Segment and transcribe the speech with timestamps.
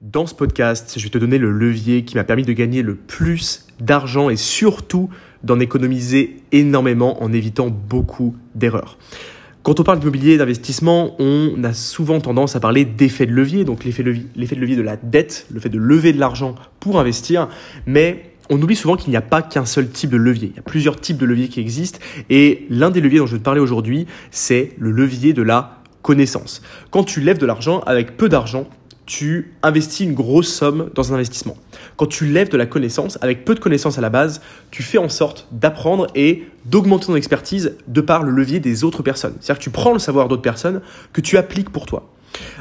[0.00, 2.94] Dans ce podcast, je vais te donner le levier qui m'a permis de gagner le
[2.94, 5.10] plus d'argent et surtout
[5.42, 8.96] d'en économiser énormément en évitant beaucoup d'erreurs.
[9.64, 13.84] Quand on parle d'immobilier d'investissement, on a souvent tendance à parler d'effet de levier, donc
[13.84, 17.48] l'effet de, levier de la dette, le fait de lever de l'argent pour investir,
[17.84, 20.50] mais on oublie souvent qu'il n'y a pas qu'un seul type de levier.
[20.52, 21.98] Il y a plusieurs types de leviers qui existent
[22.30, 25.82] et l'un des leviers dont je vais te parler aujourd'hui, c'est le levier de la
[26.02, 26.62] connaissance.
[26.92, 28.68] Quand tu lèves de l'argent avec peu d'argent,
[29.08, 31.56] tu investis une grosse somme dans un investissement.
[31.96, 34.98] Quand tu lèves de la connaissance, avec peu de connaissances à la base, tu fais
[34.98, 39.34] en sorte d'apprendre et d'augmenter ton expertise de par le levier des autres personnes.
[39.40, 40.82] C'est-à-dire que tu prends le savoir d'autres personnes
[41.14, 42.06] que tu appliques pour toi.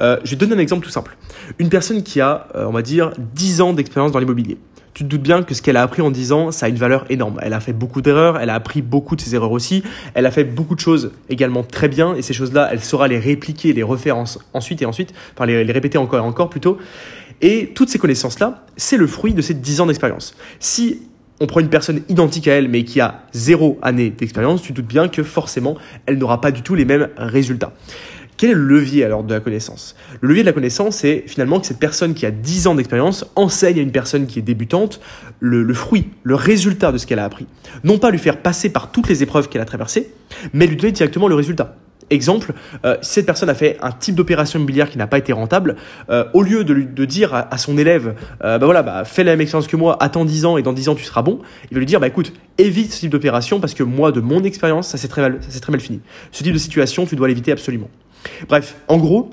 [0.00, 1.16] Euh, je vais te donner un exemple tout simple.
[1.58, 4.58] Une personne qui a, euh, on va dire, 10 ans d'expérience dans l'immobilier
[4.92, 6.76] tu te doutes bien que ce qu'elle a appris en 10 ans, ça a une
[6.76, 7.38] valeur énorme.
[7.42, 9.82] Elle a fait beaucoup d'erreurs, elle a appris beaucoup de ses erreurs aussi,
[10.14, 13.18] elle a fait beaucoup de choses également très bien, et ces choses-là, elle saura les
[13.18, 14.16] répliquer, les refaire
[14.52, 16.78] ensuite et ensuite, enfin les, les répéter encore et encore plutôt.
[17.40, 20.34] Et toutes ces connaissances-là, c'est le fruit de ces 10 ans d'expérience.
[20.58, 21.02] Si
[21.40, 24.80] on prend une personne identique à elle mais qui a zéro année d'expérience, tu te
[24.80, 27.72] doutes bien que forcément, elle n'aura pas du tout les mêmes résultats.
[28.40, 29.94] Quel est le levier alors de la connaissance?
[30.22, 33.26] Le levier de la connaissance, c'est finalement que cette personne qui a 10 ans d'expérience
[33.36, 34.98] enseigne à une personne qui est débutante
[35.40, 37.46] le, fruit, le résultat de ce qu'elle a appris.
[37.84, 40.14] Non pas lui faire passer par toutes les épreuves qu'elle a traversées,
[40.54, 41.76] mais lui donner directement le résultat.
[42.08, 42.54] Exemple,
[42.86, 45.76] euh, si cette personne a fait un type d'opération immobilière qui n'a pas été rentable,
[46.08, 49.32] euh, au lieu de, lui, dire à, son élève, euh, bah voilà, bah, fais la
[49.32, 51.74] même expérience que moi, attends 10 ans et dans 10 ans tu seras bon, il
[51.74, 54.88] va lui dire, bah écoute, évite ce type d'opération parce que moi, de mon expérience,
[54.88, 56.00] ça s'est très mal, ça s'est très mal fini.
[56.32, 57.90] Ce type de situation, tu dois l'éviter absolument.
[58.48, 59.30] Bref, en gros,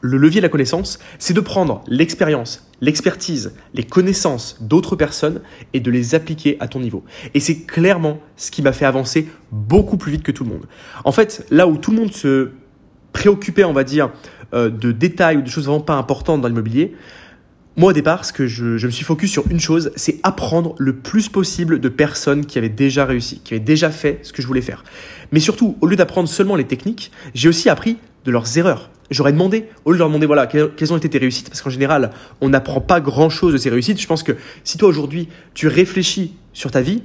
[0.00, 5.40] le levier de la connaissance, c'est de prendre l'expérience, l'expertise, les connaissances d'autres personnes
[5.72, 7.04] et de les appliquer à ton niveau.
[7.34, 10.66] Et c'est clairement ce qui m'a fait avancer beaucoup plus vite que tout le monde.
[11.04, 12.50] En fait, là où tout le monde se
[13.12, 14.10] préoccupait, on va dire,
[14.54, 16.94] euh, de détails ou de choses vraiment pas importantes dans l'immobilier,
[17.78, 20.96] moi, au départ, ce que je, me suis focus sur une chose, c'est apprendre le
[20.96, 24.48] plus possible de personnes qui avaient déjà réussi, qui avaient déjà fait ce que je
[24.48, 24.82] voulais faire.
[25.30, 28.90] Mais surtout, au lieu d'apprendre seulement les techniques, j'ai aussi appris de leurs erreurs.
[29.12, 31.70] J'aurais demandé, au lieu de leur demander, voilà, quelles ont été tes réussites, parce qu'en
[31.70, 34.00] général, on n'apprend pas grand-chose de ces réussites.
[34.00, 34.32] Je pense que
[34.64, 37.04] si toi, aujourd'hui, tu réfléchis sur ta vie,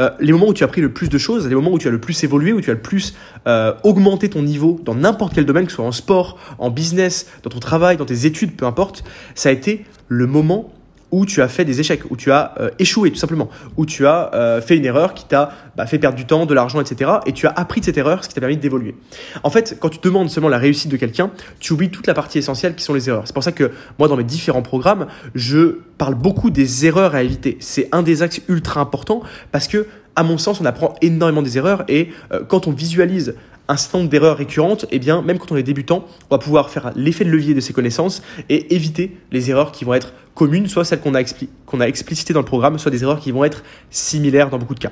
[0.00, 1.86] euh, les moments où tu as appris le plus de choses, les moments où tu
[1.86, 3.14] as le plus évolué, où tu as le plus
[3.46, 7.26] euh, augmenté ton niveau dans n'importe quel domaine, que ce soit en sport, en business,
[7.42, 10.72] dans ton travail, dans tes études, peu importe, ça a été le moment
[11.10, 14.06] où tu as fait des échecs, où tu as euh, échoué tout simplement, où tu
[14.06, 17.10] as euh, fait une erreur qui t'a bah, fait perdre du temps, de l'argent, etc.
[17.26, 18.94] Et tu as appris de cette erreur, ce qui t'a permis d'évoluer.
[19.42, 22.38] En fait, quand tu demandes seulement la réussite de quelqu'un, tu oublies toute la partie
[22.38, 23.22] essentielle qui sont les erreurs.
[23.26, 27.22] C'est pour ça que moi, dans mes différents programmes, je parle beaucoup des erreurs à
[27.22, 27.56] éviter.
[27.60, 29.22] C'est un des axes ultra importants
[29.52, 33.34] parce que, à mon sens, on apprend énormément des erreurs et euh, quand on visualise
[33.70, 36.38] un certain nombre d'erreurs récurrentes, et eh bien, même quand on est débutant, on va
[36.38, 40.12] pouvoir faire l'effet de levier de ses connaissances et éviter les erreurs qui vont être
[40.34, 43.44] communes, soit celles qu'on a, a explicitées dans le programme, soit des erreurs qui vont
[43.44, 44.90] être similaires dans beaucoup de cas.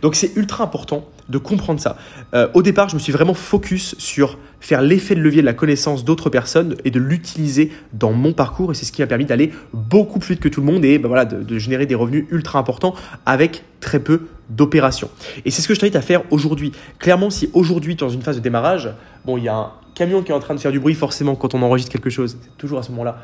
[0.00, 1.98] Donc c'est ultra important de comprendre ça.
[2.34, 5.54] Euh, au départ, je me suis vraiment focus sur faire l'effet de levier de la
[5.54, 9.26] connaissance d'autres personnes et de l'utiliser dans mon parcours et c'est ce qui m'a permis
[9.26, 11.94] d'aller beaucoup plus vite que tout le monde et ben voilà, de, de générer des
[11.94, 12.94] revenus ultra importants
[13.26, 15.10] avec très peu d'opérations.
[15.44, 16.72] Et c'est ce que je t'invite à faire aujourd'hui.
[16.98, 18.90] Clairement, si aujourd'hui tu es dans une phase de démarrage,
[19.24, 21.34] bon, il y a un camion qui est en train de faire du bruit forcément
[21.34, 23.18] quand on enregistre quelque chose, c'est toujours à ce moment-là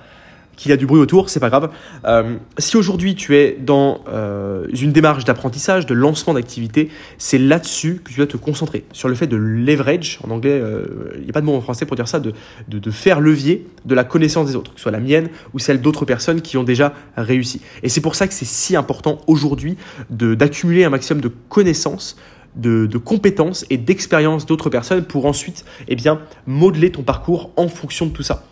[0.56, 1.70] qu'il y a du bruit autour, c'est pas grave.
[2.04, 8.00] Euh, si aujourd'hui tu es dans euh, une démarche d'apprentissage, de lancement d'activité, c'est là-dessus
[8.04, 11.30] que tu dois te concentrer, sur le fait de leverage, en anglais, euh, il n'y
[11.30, 12.32] a pas de mot en français pour dire ça, de,
[12.68, 15.80] de, faire levier de la connaissance des autres, que ce soit la mienne ou celle
[15.80, 17.60] d'autres personnes qui ont déjà réussi.
[17.82, 19.76] Et c'est pour ça que c'est si important aujourd'hui
[20.10, 22.16] d'accumuler un maximum de connaissances
[22.54, 27.68] de, de, compétences et d'expériences d'autres personnes pour ensuite eh bien, modeler ton parcours en
[27.68, 28.44] fonction de tout ça.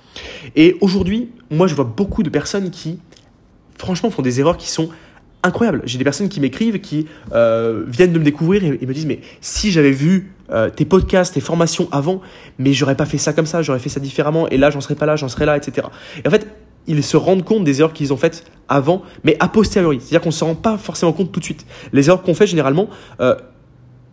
[0.56, 2.98] Et aujourd'hui, moi, je vois beaucoup de personnes qui,
[3.78, 4.90] franchement, font des erreurs qui sont
[5.42, 5.82] incroyables.
[5.84, 9.20] J'ai des personnes qui m'écrivent, qui euh, viennent de me découvrir et, me disent, mais
[9.40, 12.20] si j'avais vu euh, tes podcasts, tes formations avant,
[12.58, 14.96] mais j'aurais pas fait ça comme ça, j'aurais fait ça différemment, et là, j'en serais
[14.96, 15.86] pas là, j'en serais là, etc.
[16.22, 16.46] Et en fait,
[16.86, 20.00] ils se rendent compte des erreurs qu'ils ont faites avant, mais a posteriori.
[20.00, 21.66] C'est-à-dire qu'on ne se rend pas forcément compte tout de suite.
[21.92, 22.88] Les erreurs qu'on fait, généralement,
[23.20, 23.36] euh,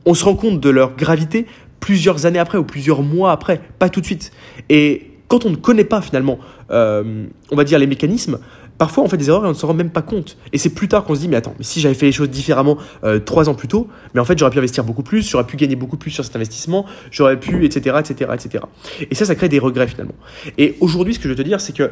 [0.06, 1.46] on se rend compte de leur gravité
[1.80, 4.32] plusieurs années après ou plusieurs mois après, pas tout de suite.
[4.70, 6.40] Et quand on ne connaît pas finalement,
[6.72, 8.40] euh, on va dire les mécanismes,
[8.78, 10.38] parfois on fait des erreurs et on ne se rend même pas compte.
[10.54, 12.78] Et c'est plus tard qu'on se dit, mais attends, si j'avais fait les choses différemment
[13.04, 15.58] euh, trois ans plus tôt, mais en fait j'aurais pu investir beaucoup plus, j'aurais pu
[15.58, 18.64] gagner beaucoup plus sur cet investissement, j'aurais pu, etc., etc., etc.
[19.10, 20.16] Et ça, ça crée des regrets finalement.
[20.58, 21.92] Et aujourd'hui, ce que je veux te dire, c'est que,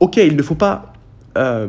[0.00, 0.92] ok, il ne faut pas
[1.38, 1.68] euh,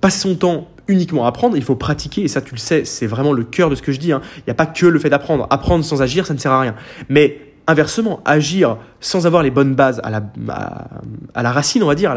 [0.00, 3.06] passer son temps uniquement à apprendre, il faut pratiquer, et ça tu le sais, c'est
[3.06, 4.12] vraiment le cœur de ce que je dis.
[4.12, 4.20] Hein.
[4.38, 5.46] Il n'y a pas que le fait d'apprendre.
[5.50, 6.74] Apprendre sans agir, ça ne sert à rien.
[7.08, 12.14] Mais inversement, agir sans avoir les bonnes bases à la, racine, on va dire,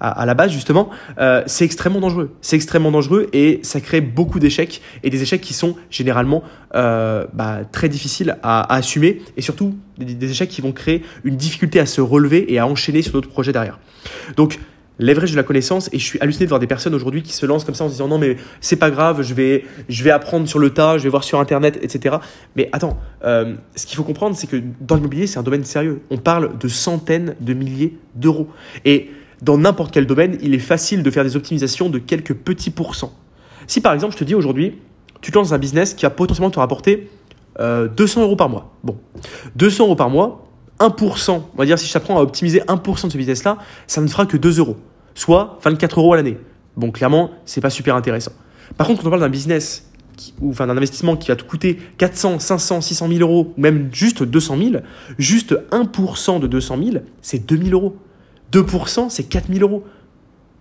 [0.00, 2.34] à la base justement, euh, c'est extrêmement dangereux.
[2.40, 6.42] C'est extrêmement dangereux et ça crée beaucoup d'échecs et des échecs qui sont généralement
[6.74, 11.78] euh, bah, très difficiles à, assumer et surtout des, échecs qui vont créer une difficulté
[11.78, 13.78] à se relever et à enchaîner sur d'autres projets derrière.
[15.02, 17.44] Leverage de la connaissance et je suis halluciné de voir des personnes aujourd'hui qui se
[17.46, 20.10] lancent comme ça en se disant non mais c'est pas grave je vais je vais
[20.10, 22.16] apprendre sur le tas je vais voir sur internet etc
[22.56, 26.02] mais attends euh, ce qu'il faut comprendre c'est que dans l'immobilier c'est un domaine sérieux.
[26.10, 28.48] On parle de centaines de milliers d'euros.
[28.84, 29.10] Et
[29.40, 33.12] dans n'importe quel domaine il est facile de faire des optimisations de quelques petits pourcents.
[33.66, 34.78] Si par exemple je te dis aujourd'hui
[35.20, 37.08] tu lances un business qui va potentiellement te rapporter
[37.58, 38.72] 200 euh, euros par mois.
[38.82, 38.96] Bon.
[39.56, 40.48] 200 euros par mois
[40.80, 44.08] 1%, on va dire si je t'apprends à optimiser 1% de ce business-là, ça ne
[44.08, 44.76] fera que 2 euros,
[45.14, 46.38] soit 24 euros à l'année.
[46.76, 48.32] Bon, clairement, c'est pas super intéressant.
[48.76, 49.90] Par contre, quand on parle d'un business
[50.40, 53.88] ou enfin d'un investissement qui va te coûter 400, 500, 600 000 euros, ou même
[53.92, 54.70] juste 200 000,
[55.18, 57.96] juste 1% de 200 000, c'est 2000 euros.
[58.52, 59.84] 2%, c'est 4000 euros.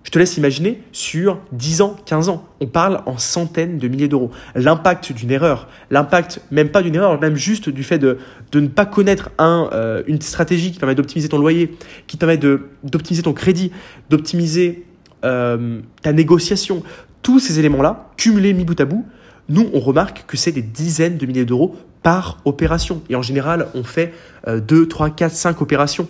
[0.03, 2.47] Je te laisse imaginer sur 10 ans, 15 ans.
[2.59, 4.31] On parle en centaines de milliers d'euros.
[4.55, 8.17] L'impact d'une erreur, l'impact même pas d'une erreur, même juste du fait de,
[8.53, 11.77] ne pas connaître euh, une stratégie qui permet d'optimiser ton loyer,
[12.07, 13.71] qui permet d'optimiser ton crédit,
[14.09, 14.85] d'optimiser
[15.23, 16.81] euh, ta négociation.
[17.21, 19.05] Tous ces éléments-là, cumulés mi bout à bout,
[19.49, 23.03] nous, on remarque que c'est des dizaines de milliers d'euros par opération.
[23.09, 24.13] Et en général, on fait
[24.47, 26.07] 2, 3, 4, 5 opérations.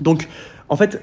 [0.00, 0.28] Donc,
[0.68, 1.00] en fait,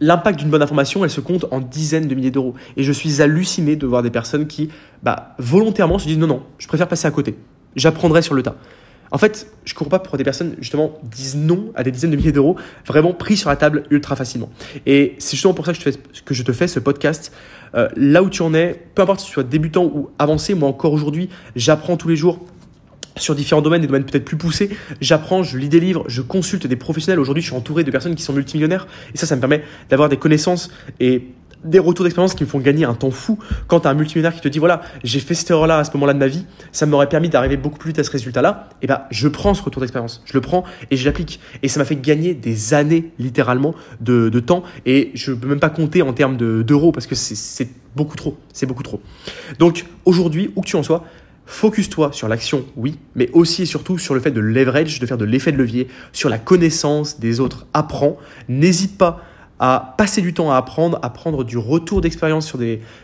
[0.00, 2.54] l'impact d'une bonne information, elle se compte en dizaines de milliers d'euros.
[2.76, 4.70] Et je suis halluciné de voir des personnes qui,
[5.02, 7.36] bah, volontairement se disent non, non, je préfère passer à côté.
[7.76, 8.56] J'apprendrai sur le tas.
[9.12, 12.12] En fait, je ne comprends pas pourquoi des personnes, justement, disent non à des dizaines
[12.12, 12.56] de milliers d'euros,
[12.86, 14.50] vraiment pris sur la table ultra facilement.
[14.86, 17.32] Et c'est justement pour ça que je, te fais, que je te fais ce podcast.
[17.74, 20.68] Euh, là où tu en es, peu importe si tu sois débutant ou avancé, moi
[20.68, 22.38] encore aujourd'hui, j'apprends tous les jours
[23.16, 24.70] sur différents domaines, des domaines peut-être plus poussés.
[25.00, 27.20] J'apprends, je lis des livres, je consulte des professionnels.
[27.20, 28.86] Aujourd'hui, je suis entouré de personnes qui sont multimillionnaires.
[29.14, 30.70] Et ça, ça me permet d'avoir des connaissances
[31.00, 31.24] et
[31.64, 33.38] des retours d'expérience qui me font gagner un temps fou.
[33.66, 35.92] Quand tu as un multimillionnaire qui te dit, voilà, j'ai fait cette erreur-là à ce
[35.94, 38.86] moment-là de ma vie, ça m'aurait permis d'arriver beaucoup plus vite à ce résultat-là, et
[38.86, 40.22] bah, je prends ce retour d'expérience.
[40.24, 41.40] Je le prends et je l'applique.
[41.62, 44.62] Et ça m'a fait gagner des années, littéralement, de, de temps.
[44.86, 48.38] Et je ne peux même pas compter en termes d'euros parce que c'est beaucoup trop.
[48.52, 49.00] C'est beaucoup trop.
[49.58, 51.04] Donc, aujourd'hui, où que tu en sois,
[51.50, 55.18] Focus-toi sur l'action, oui, mais aussi et surtout sur le fait de leverage, de faire
[55.18, 57.66] de l'effet de levier, sur la connaissance des autres.
[57.74, 58.18] Apprends,
[58.48, 59.20] n'hésite pas
[59.60, 62.52] à passer du temps à apprendre, à prendre du retour d'expérience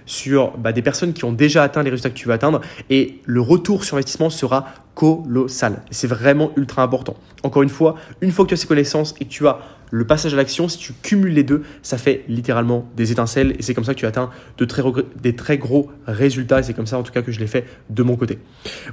[0.06, 2.62] sur, bah, des personnes qui ont déjà atteint les résultats que tu veux atteindre.
[2.88, 5.82] Et le retour sur investissement sera colossal.
[5.90, 7.14] C'est vraiment ultra important.
[7.42, 9.58] Encore une fois, une fois que tu as ces connaissances et que tu as
[9.90, 13.62] le passage à l'action, si tu cumules les deux, ça fait littéralement des étincelles et
[13.62, 14.82] c'est comme ça que tu atteins de très,
[15.22, 17.66] des très gros résultats et c'est comme ça en tout cas que je l'ai fait
[17.90, 18.38] de mon côté.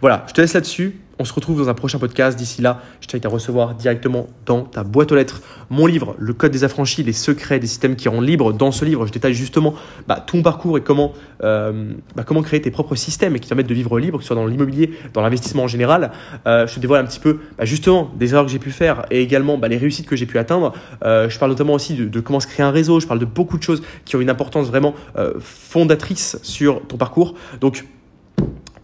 [0.01, 0.99] Voilà, je te laisse là-dessus.
[1.19, 2.37] On se retrouve dans un prochain podcast.
[2.37, 6.33] D'ici là, je t'invite à recevoir directement dans ta boîte aux lettres mon livre, Le
[6.33, 8.53] Code des affranchis, les secrets des systèmes qui rendent libre.
[8.53, 9.73] Dans ce livre, je détaille justement
[10.07, 11.13] bah, ton parcours et comment,
[11.43, 14.27] euh, bah, comment créer tes propres systèmes qui te permettent de vivre libre, que ce
[14.27, 16.11] soit dans l'immobilier, dans l'investissement en général.
[16.47, 19.05] Euh, je te dévoile un petit peu bah, justement des erreurs que j'ai pu faire
[19.11, 20.73] et également les réussites que j'ai pu atteindre.
[21.03, 22.99] Euh, je parle notamment aussi de, comment se créer un réseau.
[22.99, 24.93] Je parle de beaucoup de choses qui ont une importance vraiment
[25.39, 27.35] fondatrice sur ton parcours.
[27.61, 27.85] Donc,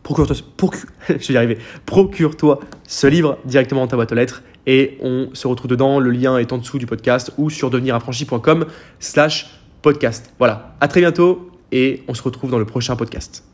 [1.85, 6.00] procure-toi, ce livre directement dans ta boîte aux lettres et on se retrouve dedans.
[6.00, 8.65] Le lien est en dessous du podcast ou sur deveniraffranchi.com
[9.00, 9.50] slash
[9.81, 10.33] podcast.
[10.38, 13.49] Voilà, à très bientôt et on se retrouve dans le prochain podcast.